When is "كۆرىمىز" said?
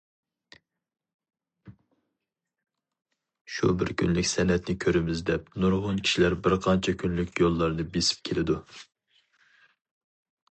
4.85-5.21